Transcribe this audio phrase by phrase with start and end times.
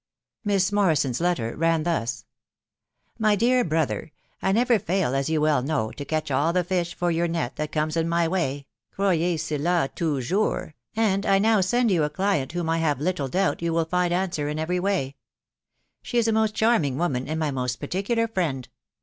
[0.43, 2.25] Miss Morrison's letter ran thus:—"
[3.19, 6.63] My bear Brothbb, * I never fail, as you well know, to catch all the
[6.63, 8.95] fish for your net that cornea in my way *►..
[8.97, 10.73] crowyee atffauti* yiwt z 2 940 THE WIDOW BARVABTi...
[11.13, 14.11] and I now send you a client whom I hare little doubt you will find
[14.11, 15.17] answer in every way.
[16.01, 18.67] She is a most dunning woman,, and my most particular friend.